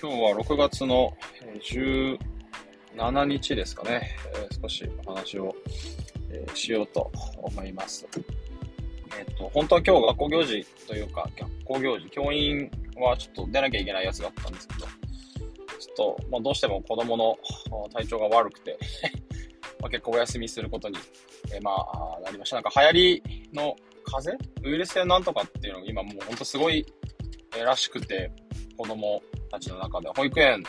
[0.00, 1.12] 今日は6月の
[1.60, 5.52] 17日ですかね、えー、少しお話を、
[6.30, 7.10] えー、しようと
[7.42, 8.06] 思います。
[9.18, 14.92] えっ、と、本当は今日学校行事というか、学校行事、教員はちょっと出なきゃいけないやつがあったんですけど、ちょ
[15.92, 17.36] っと、まあ、どうしても子供の
[17.92, 18.78] 体調が悪くて
[19.82, 20.96] まあ結構お休みすることに、
[21.52, 22.56] えー、まあ、なりました。
[22.56, 23.22] なんか流行り
[23.52, 23.74] の
[24.04, 24.30] 風？
[24.30, 26.86] 邪ウイルス性なんとかっていうのが今もうほんとすごい、
[27.56, 28.30] え、らしくて、
[28.76, 30.62] 子供たちの中で、保育園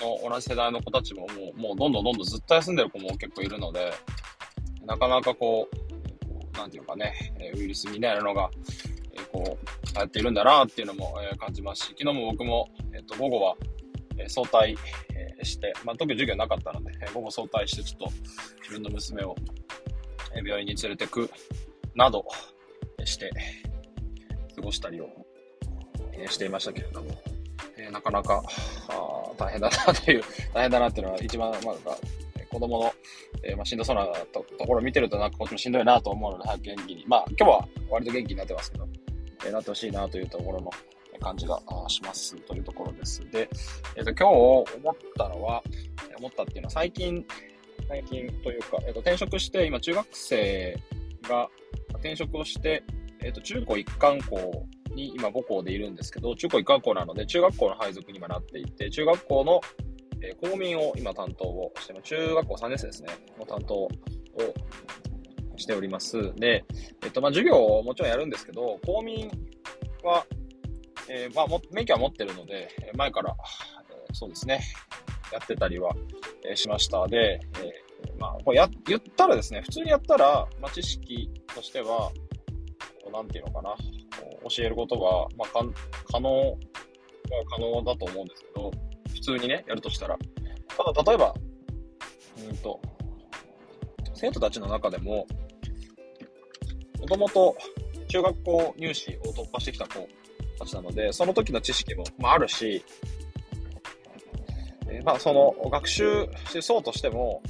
[0.00, 3.92] の同じ世代の子たちももう、もうどんどんどんどんずっと休んでる子も結構いるので、
[4.86, 7.14] なかなかこう、なんていうかね、
[7.54, 8.50] ウイルスみたいなのが、
[9.12, 9.58] えこ
[9.94, 13.56] う、やっているんだなっていうのも、え感じますし、昨日も僕も、えっ、と、午後は、
[14.16, 14.76] え早退、
[15.14, 18.12] えして、まあ、特に授業なかったので、え午後早退してちょっと
[18.60, 19.36] 自分の娘を、
[20.34, 21.30] え病院に連れてく
[21.94, 22.24] など
[23.04, 23.30] して、
[24.56, 25.08] 過ごしたりを、
[26.12, 27.10] えしていましたけれども、
[27.76, 28.42] えなかなか
[29.36, 31.96] 大変だなという、 大変だなっていうのは一番、まあ、
[32.50, 32.92] 子供の、
[33.42, 38.88] えー、まあ、しんどそうなところを見てるとなんかこっちもしんどいなと思うので、早く元気に、まあ今日は割と元気になってますけど、
[39.44, 40.70] えー、なってほしいなというところの
[41.20, 43.20] 感じがしますというところです。
[43.30, 43.48] で、
[43.96, 45.62] えっ、と今日思ったのは、
[46.18, 47.24] 思ったっていうのは最近、
[47.88, 50.78] 最近というか、えっ、と転職して今中学生
[51.22, 51.48] が
[51.94, 52.82] 転職をして、
[53.20, 54.66] えっ、と中高一貫校
[54.98, 59.60] に今母校でいるんですけど、中高一貫校なので、中学校の配属に今なっていて、中学校の、
[60.20, 61.94] えー、公民を今担当をして。
[62.02, 63.88] 中学校3年生ですね、の担当を
[65.56, 66.34] しております。
[66.36, 66.64] で、
[67.04, 69.30] えっと、まあ、授業をもちろんやるんですけど、公民
[70.02, 70.26] は、
[71.08, 73.36] えー、まあ、免許は持ってるので、前から、
[73.90, 74.60] えー、そうですね、
[75.32, 75.94] やってたりは、
[76.44, 77.06] えー、しました。
[77.06, 82.10] で、えー、まあ、これや、言ったらですね、普通にやったら、まあ、知識としては、
[83.12, 83.74] なんていうのかな、
[84.48, 85.64] 教えることが、まあ、
[86.10, 86.56] 可能は
[87.50, 88.70] 可能だと思うんですけど、
[89.08, 90.16] 普通にね、やるとしたら。
[90.76, 91.34] ただ、例えば、
[92.48, 92.80] うんと、
[94.14, 95.26] 生徒たちの中でも、
[97.00, 97.56] もともと
[98.08, 100.08] 中学校入試を突破してきた子
[100.58, 102.84] たちなので、その時の知識も、まあ、あるし、
[104.88, 107.42] えー、まあ、その学習しそうとしても、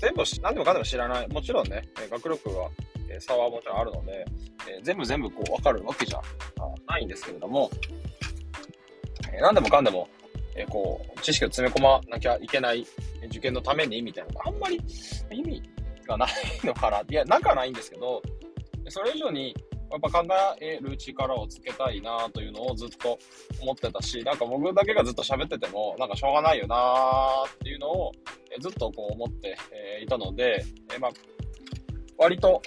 [0.00, 1.28] 全部何でもかんでも知らない。
[1.28, 2.68] もちろんね、学力が
[3.14, 4.26] え差はもちろんあるので、
[4.68, 6.20] え全部全部こう分かるわけじゃ
[6.86, 7.70] ないんですけれども、
[9.32, 10.08] え何でもかんでも、
[10.56, 12.86] えこう、知識を詰め込まなきゃいけない
[13.26, 14.80] 受験のためにみたいなのがあんまり
[15.30, 15.62] 意味
[16.06, 16.30] がない
[16.64, 17.00] のかな。
[17.00, 18.20] いや、なくはないんですけど、
[18.88, 19.54] それ以上に
[19.90, 20.28] やっぱ考
[20.60, 23.18] える力をつけたいなというのをずっと
[23.60, 26.76] 思ってたし、なんか僕だけがずっと喋ってても、なんかしょうがないよな
[27.48, 28.12] っていうのを
[28.60, 29.56] ずっとこう思って
[30.02, 30.64] いたので、
[31.00, 31.10] まあ、
[32.18, 32.60] 割と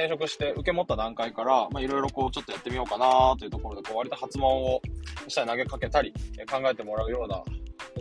[0.00, 4.80] 転職して受け持った段階から、まあ、いろいろこう、ちょっとやってみようかなというところで、こう、割と発問を
[5.28, 6.12] したり投げかけたり、
[6.50, 7.36] 考えてもらうような、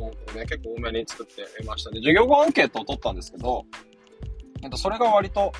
[0.02, 1.90] もうね、結構多めに作ってみました。
[1.92, 3.66] で、授業後アンケートを取ったんですけど、
[4.64, 5.52] えっと、それが割と、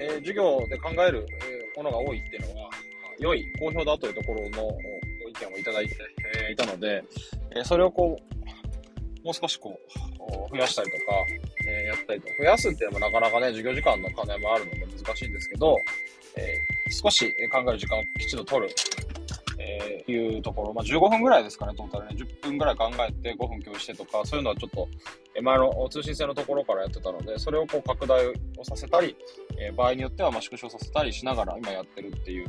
[0.00, 1.26] えー、授業で考える、
[1.74, 2.70] え、ものが多いっていうのは、
[3.18, 5.96] 良い、好評だというところの意見をいただいて、
[6.48, 7.02] え、いたので、
[7.56, 8.41] え、それをこう、
[9.24, 9.78] もう少しこ
[10.50, 11.02] う、増やしたりとか、
[11.66, 15.76] えー、やったりとか増やすっていうのもなかなかね、授業時間の兼ねもあるので難しいんですけど、
[16.36, 18.74] えー、少し考える時間をきちんと取る、
[19.58, 24.88] えー、いうところ、まあ、15分ぐらいですかね、トータルね、10分ぐらい考えて5分共有してとか、そういうのはちょっと、
[25.40, 28.32] 前の通信制のところからやってたので、それをこう拡大を
[28.64, 29.16] させたり、
[29.58, 32.48] え、場合によってはま縮小させたりしながら今やってるっていう、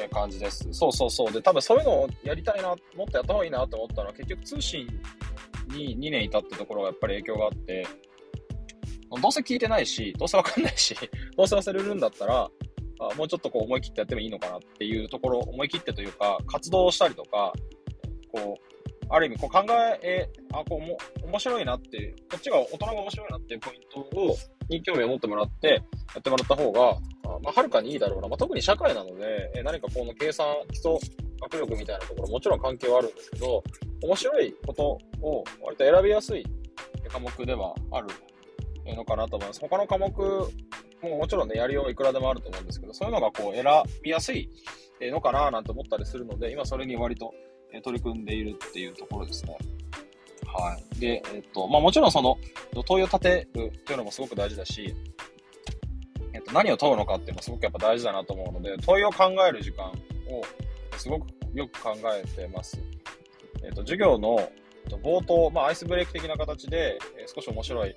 [0.00, 0.66] え感じです。
[0.72, 1.32] そうそうそう。
[1.32, 4.86] で、多分そういうのをやりたいな、もっとやった方がいいなと思ったのは、結局通信
[5.72, 7.86] に2年いたってところがやっぱり影響があって、
[9.20, 10.96] どうせ聞いてないし、どうせわかんないし、
[11.36, 12.50] どうせ忘れるんだったら、
[13.00, 17.52] あもうちょっとこう思い切ってやってもいいのかなっていうところ、思い切ってというか、活動したりとか、
[18.32, 18.72] こう、
[19.10, 19.64] ある意味こう考
[20.02, 24.36] え、あ、こうも、面白いなっていう、こっちが大人が面白いなっていうポイントを、
[24.70, 26.80] に興味を持ってもらって、やってもらった方が、
[27.42, 28.28] まあ、はるかにいいだろうな。
[28.28, 30.96] まあ、特に社会なので、何かこの計算、基礎
[31.42, 33.62] 学力みたいなところ、もちろん関係はあるんですけど、
[34.02, 36.44] 面白いことを割と選びやすい
[37.08, 38.08] 科目ではある
[38.94, 39.60] のかなと思います。
[39.60, 40.10] 他の科目
[41.02, 43.64] ももちろんね、やりよういくらでもあると思うんですけど、そういうのがこう選
[44.02, 44.48] びやすい
[45.00, 47.32] のかななんて思ったりするので、今それに割と
[47.82, 49.56] 取り組んでいるっていうところですね。
[50.46, 51.00] はい。
[51.00, 52.38] で、えっと、まあもちろんその、
[52.84, 54.94] 問いを立てるっていうのもすごく大事だし、
[56.34, 59.92] えっと、何を問うのかっていうのもすごくやっぱ大事だなと思うので、問いを考える時間を
[61.02, 62.80] すごくよく考えてます。
[63.64, 64.38] えっと、授業の
[65.02, 67.88] 冒頭、まあアイスブレイク的な形で、え少し面白い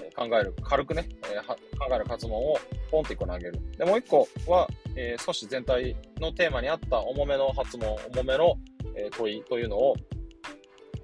[0.00, 1.56] え考える、軽くね、えー、考
[1.92, 2.56] える活問を
[2.92, 3.58] ポンって1個投げる。
[3.76, 8.54] で、もう1個は、えー、少し全体のテーマに合った重めの発問、重めの
[8.94, 9.96] え問いというのを、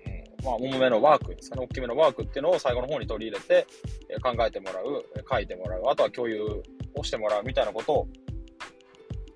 [0.06, 3.66] え、まあ、重めのワークですかね、大きめのワークっていうのを最後の方に取り入れて、
[4.10, 6.62] え考えてもらう、書いてもらう、あとは共有
[6.94, 8.08] をしてもらうみたいなことを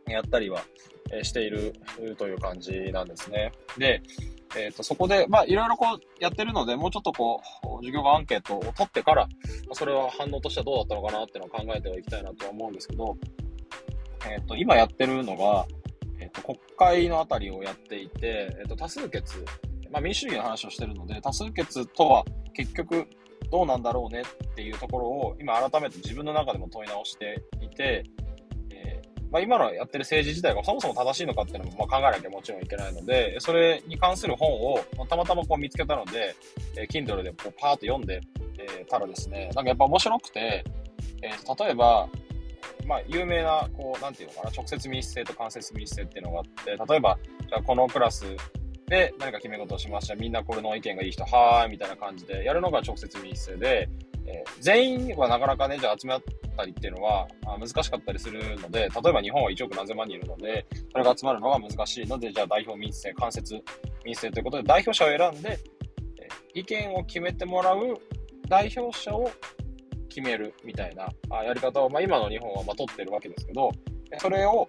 [0.06, 0.62] やったりは
[1.22, 1.74] している
[2.16, 3.52] という感じなんですね。
[3.78, 4.02] で、
[4.56, 9.28] えっ、ー、と、そこで、まあ、いろいろこうやってるので、もうちょっとこう、授業がアンケートを取ってから、
[9.72, 13.16] それは反応としてはどうだったのかなっていうのを考えてはいきたいなとは思うんですけど、
[14.30, 15.66] えっ、ー、と、今やってるのが、
[16.20, 19.44] えっ、ー、と、国会のあたりをやっていて、えっ、と、多数決、
[19.90, 22.24] まあ、民主主義の話をしてるので、多数決とは
[22.54, 23.06] 結局
[23.50, 28.04] どうなんだろうねっていうところを、今改めて自分の中でも問い直していて、
[29.32, 36.36] まあ、今のやってる政治自体がそもそも正しいのかっていうのもまあ考えなきゃもちろんいけないので、それに関する本をたまたまこう見つけたので、
[36.76, 38.20] えー、Kindle でこうパーッと読んで、
[38.58, 40.64] えー、たらですね、なんかやっぱ面白くて、
[41.22, 42.08] えー、例えば、
[42.86, 47.18] まあ、有名な、こう、なんていうのかな、直接民主制と間接民主制っていうのがあって、例えば、
[47.48, 48.24] じゃあこのクラス
[48.86, 50.14] で何か決め事をしました。
[50.14, 53.88] みんなこれの意見がいい人、はーい、みたいな感じでやるのが直接民主制で、
[54.26, 56.18] えー、全員はなかなかね、じゃあ集めっ
[56.56, 57.26] たりっていうのは、
[57.58, 63.54] 難しかったりするので、例えば日本は1億何千万人いるので、それが集まるのが難しいので、じゃあ代表民主制、間接
[64.04, 65.58] 民主制ということで、代表者を選んで、
[66.54, 67.98] 意見を決めてもらう
[68.48, 69.30] 代表者を
[70.08, 71.08] 決めるみたいな
[71.42, 73.70] やり方を、まあ、今の日本はま取ってるわけですけど、
[74.18, 74.66] それを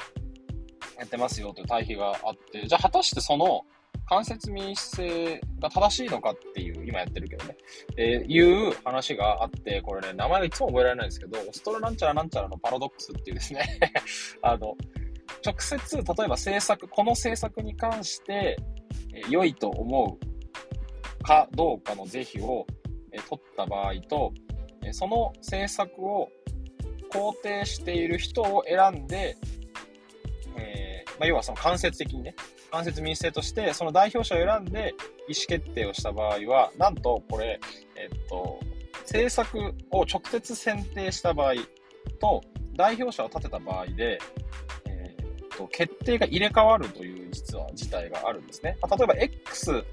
[0.98, 3.66] やってますよという対比があって、じゃあ果たしてその
[4.06, 7.58] 間接民主制が正しいのかっていう、今やってるけどね、
[7.98, 13.80] えー、いう話があって、これね、名前がいつも覚えられないんですけど、オストロなんちゃらなんちゃらのパラドックスっていうですね。
[14.42, 14.76] あの、
[15.46, 18.58] 直接、例えば政策、この政策に関して、
[19.14, 22.68] えー、良いと思うかどうかの是非を、
[23.12, 24.34] えー、取った場合と、
[24.84, 26.30] えー、その政策を
[27.10, 29.38] 肯定している人を選んで、
[30.58, 32.36] えーまあ、要はその間接的にね、
[32.74, 34.96] 間接民主制として、その代表者を選んで
[35.28, 37.60] 意思決定をした場合は、なんとこれ、
[37.96, 38.60] えっと、
[39.02, 39.60] 政策
[39.92, 41.54] を直接選定した場合
[42.20, 42.42] と、
[42.76, 44.20] 代表者を立てた場合で、
[44.88, 48.76] えー、っと、決定が入れ替わるという実は事態があるんですね。
[48.82, 49.84] まあ、例えば X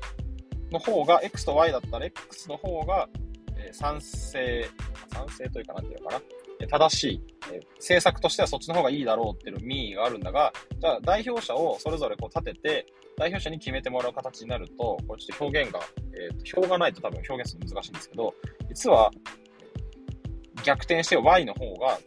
[0.73, 3.09] の方が、X と Y だったら X の方が、
[3.59, 4.67] え、賛成、
[5.13, 6.23] 賛成というかなんていうのかな。
[6.67, 7.23] 正しい、
[7.53, 12.87] え政策としてはそっちの方がいいだろうっていう民意があるんだが、じゃあ代表者をそれぞれこう立てて、
[13.17, 15.81] 代表者に決めてもらう形になると、これちょっと表現が、
[16.15, 18.35] えー、表がないと多分表現するの難しいんですけど、
[18.69, 19.11] 実は
[20.65, 21.99] 逆転して Y の方が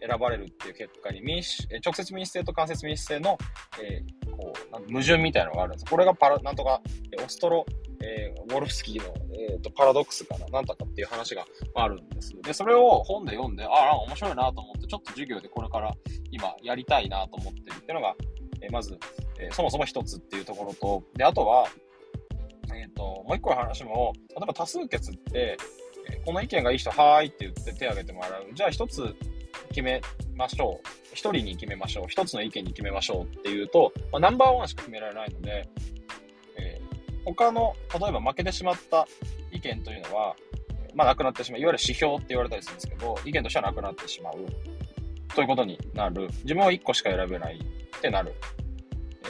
[0.00, 3.36] 選ばれるっていう結果に民主、直接民主制と間接民主制の、
[3.82, 5.84] えー、こう矛盾みたいなのがあるんです。
[5.84, 6.80] これがパラ、なんとか、
[7.24, 7.66] オストロ
[8.02, 9.14] えー、ウォルフスキーの、
[9.50, 11.44] えーと、パラドックスかな、なんだかっていう話が
[11.74, 12.34] あるんです。
[12.42, 15.94] で、それを本で読んで、ああ、面白いなと思って、ちょっと授業でこれから
[16.30, 18.14] 今やりたいなと思ってるっていうのが、
[18.62, 18.98] えー、まず、
[19.38, 21.68] えー、そもそも一つっていうところと、で、あとは、
[22.74, 25.56] えっ、ー、と、もう一個の話も、例えば多数決って、
[26.08, 28.46] えこの意見がいい人、はーいって言って手挙げてもらう。
[28.54, 29.14] じゃあ一つ
[29.68, 30.00] 決め
[30.34, 30.88] ましょう。
[31.12, 32.04] 一人に決めましょう。
[32.08, 35.68] 一つの意見に決めましょうっていうと、まあ、ナンバーワンしか決められないので、
[37.24, 39.06] 他の、例えば負けてしまった
[39.52, 40.36] 意見というのは、
[40.94, 41.60] まあ、なくなってしまう。
[41.60, 44.34] いわゆる指標って言われたりするんですけど、意見としてはなくなってしまう。
[45.34, 46.28] ということになる。
[46.42, 48.34] 自分は1個しか選べないってなる。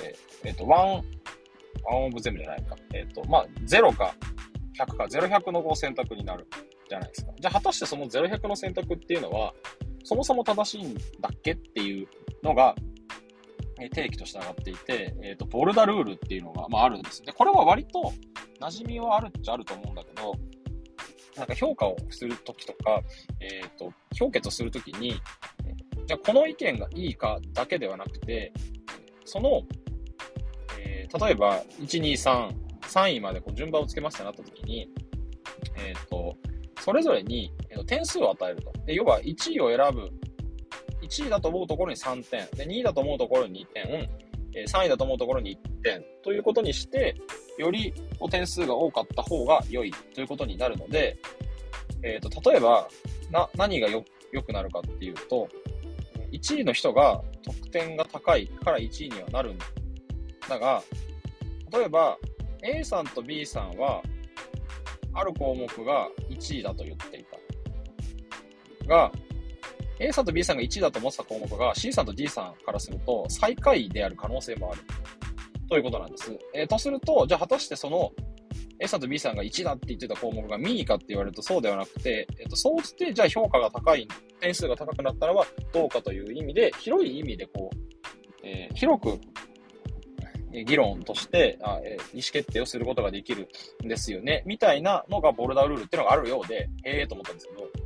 [0.04, 2.76] えっ、ー、えー、と、 one、one of 全部じゃないか。
[2.94, 4.14] えっ、ー、と、まあ、0か
[4.78, 6.46] 100か、0、100の選択になる
[6.88, 7.32] じゃないですか。
[7.38, 9.52] じゃあ、果たしてその0、100の選択っていうのは、
[10.04, 12.08] そもそも正しいんだっけっていう
[12.42, 12.74] のが、
[13.88, 17.22] 定義として上がっていて、え、ー、と、ボルダルールっていうのが、まあ、あるんです。
[17.22, 18.12] で、これは割と
[18.60, 20.34] 馴染みはあるっちゃあると思うんだけど、
[21.36, 23.02] なんか評価をするときとか、
[23.40, 25.14] えっ、ー、と、評決をするときに、
[26.06, 28.52] じゃあこの意見がいいかだけではなくて、
[29.24, 29.62] その、
[30.78, 32.50] えー、例えば、1、2、3、
[32.82, 34.88] 3位までこう順番をつけますってなったときに、
[35.76, 36.36] えっ、ー、と、
[36.80, 37.52] それぞれに
[37.86, 38.72] 点数を与えると。
[38.86, 40.10] で、要は1位を選ぶ
[41.10, 44.10] 1位だと思うところに3点、で2位だと思うところに2点、
[44.66, 46.04] 3位だと思うところに1点。
[46.22, 47.16] ということにして、
[47.58, 47.92] より
[48.30, 51.18] 点数が多かった方が良いということになるので、
[52.02, 52.88] えーと、例えば
[53.30, 54.02] な何が良
[54.42, 55.48] くなるかっていうと、
[56.32, 59.58] 1位の人が得点が高いから1位にはなるん
[60.48, 60.82] だが、
[61.72, 62.16] 例えば
[62.62, 64.02] A さんと B さんは、
[65.12, 67.36] ある項目が1位だと言っていた。
[68.86, 69.12] が、
[70.00, 74.82] A さんと B さんが1位だと思ってた項目が C さんと D さんからすると最下位である可能性もある。
[75.68, 76.36] ということなんです。
[76.52, 78.10] えー、とすると、じゃあ果たしてその
[78.80, 84.08] A さんと B さんが1だって言ってた項目が民意かって言われるとそうではなくて、えっ、ー、と、そうして、じゃあ評価が高い、
[84.40, 87.76] 点数が高くなったらはどうかという意味で、広い意味でこう、
[88.42, 89.20] えー、広く、
[90.52, 93.48] 議論としてあ、え意思決定をすることができる
[93.84, 97.79] んですよね、みたいなのがボルダールールっていうのがあるようで、へえと思ったんですけど、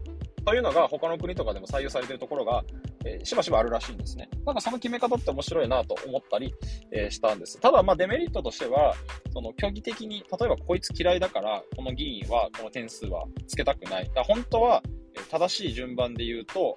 [0.45, 2.63] というのが他の国とかでも採用されているところが、
[3.05, 4.29] えー、しばしばあるらしいんですね。
[4.45, 6.55] なんかその決め方って面白いなと思ったり、
[6.93, 7.61] えー、したんです。
[7.61, 8.95] ただ、まあデメリットとしては、
[9.33, 14.11] その虚偽的に、例えばこいつ嫌いだから、この議員はこの点数はつけたくない。
[14.15, 14.83] だ本当は、
[15.17, 16.77] え正しい順番で言うと、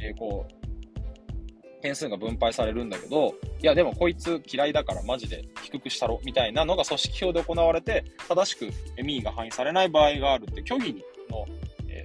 [0.00, 0.64] えー、こう、
[1.84, 8.70] 点数が分配されるんだけど、いや、でもこいつ嫌いだからマジで低くしたろ、みたいなのが組織票で行われて、正しく
[9.02, 11.00] 民意が反映されない場合があるって、虚偽の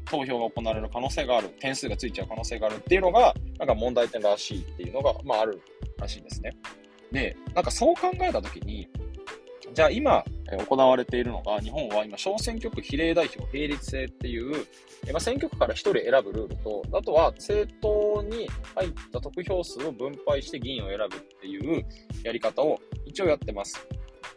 [0.09, 5.61] 投票が行われる可能性がある、点数がついちゃう可能性があるっていうのが、なんか問題点らしいっていうのが、まあある
[5.97, 6.51] らしいんですね。
[7.11, 8.87] で、なんかそう考えたときに、
[9.73, 10.23] じゃあ今
[10.67, 14.65] 行われているのが、日本は今小選挙区比例代表並立制っていう、
[15.13, 21.85] ま、選挙区から1人選ぶルールと、あとは政党に入った得票数を分配して議員を選ぶっていう
[22.23, 23.87] やり方を一応やってます。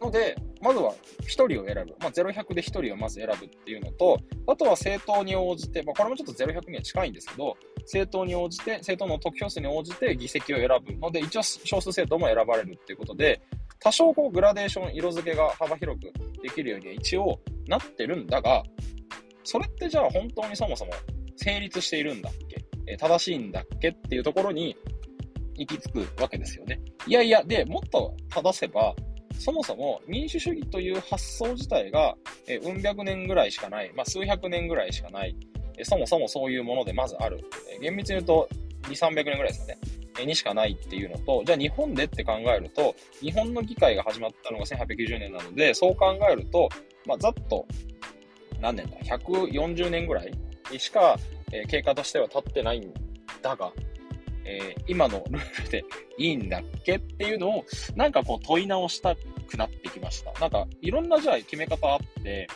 [0.01, 1.95] ので、まずは1人を選ぶ。
[1.99, 4.17] まあ、0100で1人をまず選ぶっていうのと、
[4.47, 13.41] あとは政党に応じて、まあ、これもちょっと0100には近いんですけど、政党に応じて、政党の得票数に応じて議席を選ぶので、一応少数政党も選ばれるっていうことで、
[13.79, 18.63] 多少こうグラデーション、色付けが幅広くできるように一応なってるんだが、
[19.43, 20.93] それってじゃあ本当にそもそも
[21.35, 22.97] 成立しているんだっけ？
[22.97, 23.89] 正しいんだっけ？
[23.89, 24.77] っていうところに
[25.55, 26.79] 行き着くわけですよね。
[27.07, 28.95] いやいや、で、もっと正せば、
[29.39, 32.15] そもそも民主主義という発想自体が、
[32.47, 35.35] えうん百年ぐらいしかない、まあ、数百年ぐらいしかない、
[35.77, 37.43] えそもそもそういうものでまずある。
[37.75, 38.49] え厳密に言うと、
[38.83, 39.77] 2、300年ぐらいですかね。
[40.19, 46.69] えにしかないっていうのと、じゃあ日本でって考えると、日本の議会が始まったのが1890年なので、そう考えると、
[47.05, 47.65] まあ、ざっと、
[48.61, 50.31] 何年だ ?140 年ぐらい
[50.71, 51.17] にしか、
[51.51, 52.93] え経過としては経ってないん
[53.41, 53.71] だが、
[54.45, 55.85] えー、今のルールで
[56.17, 60.31] いいんだっけっていうのを、なんかこう問い直したくなってきました。
[60.39, 62.47] なんか、いろんなじゃあ決め方あって、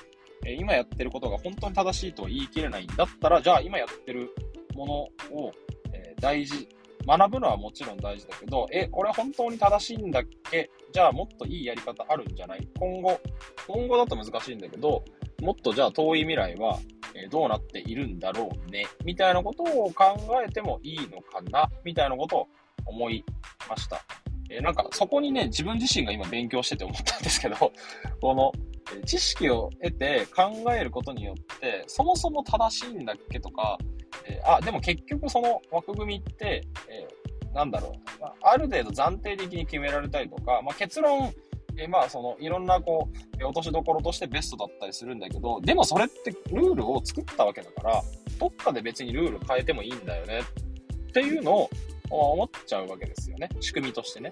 [0.45, 4.29] えー、今やってることが本当に正しいとは言い切れないんだったら、じゃあ今やってる
[4.75, 4.93] もの
[5.37, 5.51] を、
[5.93, 6.67] えー、大事、
[7.05, 10.69] 学ぶのはもちろん大事だけど、え、これ本当に正しいんだっけ？
[10.91, 12.67] じゃあもっといいやり方あるんじゃない？
[12.77, 13.19] 今後、
[13.65, 15.05] 今後だと難しいんだけど、
[15.41, 16.79] もっとじゃあ遠い未来は、
[17.13, 22.47] えどうなっているんだろうね、みたいなことを考えてもいいのかな、みたいなことを
[22.85, 23.23] 思い
[23.69, 24.01] ました。
[24.49, 27.55] えなんかそこにね、自分自身が今勉強してて思ったんですけど、
[28.21, 28.51] この、
[28.95, 33.77] え知識を得て考えることによって、そもそも正しいんだっけとか、
[34.25, 41.33] えー、あ、でも結局その枠組みって、えー、なんだろう、まあ、ある程度暫定的に決められたりとか、まあ、結論、
[41.77, 48.03] えまあ、その、いろんな、こう、落としどころとしてベストだったりするんだけど、でもそれってルールを作ったわけだから、
[48.39, 51.69] どっかで別にルール変えてもいいんだよねっていうのを
[52.09, 53.49] 思っちゃうわけですよね。
[53.59, 54.31] 仕組みとしてね。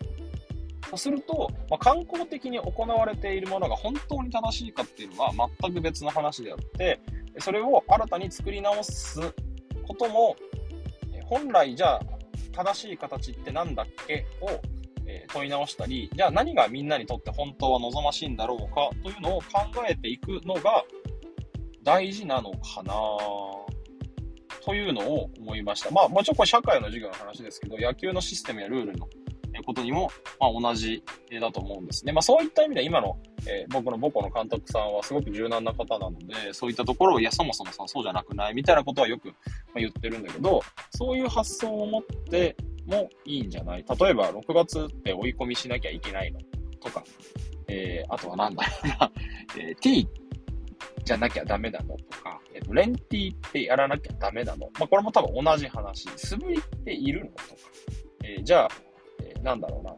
[0.90, 7.00] そうすると、まあ、観光的に行われているものが本当に正しいかっていうのは全く別の話であって、
[7.40, 9.20] それを新たに作り直す
[9.88, 10.36] ことも、
[11.26, 12.02] 本来じゃあ
[12.54, 14.48] 正しい形って何だっけを
[15.16, 19.46] え問い直したり、じゃあ何がみんなにとって本当は望ましいんだろうかというのを考
[19.90, 20.84] えていくのが
[21.84, 22.94] 大事なのかな
[24.64, 25.92] というのを思いました。
[25.92, 29.08] まあ、もちろんこれ社会の授業の話ですけど、野球のシステムやルールの
[29.64, 31.04] ことにも、ま、同じ
[31.40, 32.12] だと思うんですね。
[32.12, 33.18] まあ、そういった意味で今の、
[33.48, 39.34] えー、僕の母校の監督さんはすごく柔軟な方なので、そういったところを、いや、そもそもさ、そうじゃなくないみたいなことはよく
[39.76, 42.56] 言ってるんだけど、そういう発想を持って、
[42.86, 43.86] もいいんじゃない？
[44.00, 46.40] 例えば、6月って追い込みしなきゃいけないの？
[46.80, 47.04] とか、
[47.68, 49.12] えー、あとはなんだろうな、
[49.58, 50.08] えー、t
[51.04, 51.96] じゃなきゃダメなの？
[51.98, 54.70] とか、えっ、ー、と、レンティってやらなきゃダメなの？
[54.80, 56.08] まあ、これも多分同じ話。
[56.16, 57.32] 素振りっているの？
[57.32, 57.44] とか、
[58.24, 58.70] えー、じゃあ、
[59.24, 59.92] えー、なんだろうな、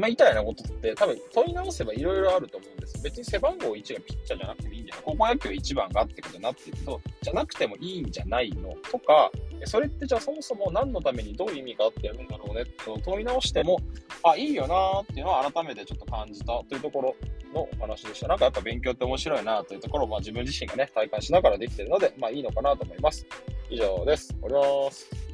[0.00, 3.02] まあ、みたいなことって多分問い直せばいろいろあると思うんです。
[3.02, 5.02] 別に背番号1がピッチャーじゃなくてもいいんじゃない？
[5.04, 8.74] 高校野球1番があってことになってると、じゃなくてもいいんじゃないの？
[8.90, 9.30] とか、
[9.66, 12.72] それってじゃあそもそも何のためにどういう意味があってやるんだろうねって
[13.04, 13.78] 問い直しても、
[14.22, 17.16] あ、いいよなっていうのは改めてちょっと感じたというところ
[17.52, 18.28] のお話でした。
[18.28, 23.26] なんかやっぱ勉強って面白いなというところを、まあ、自分自身がね、体感しながらできてるので、まあいいのかなと思います。
[23.70, 24.34] 以上です。
[24.40, 25.27] 終わります。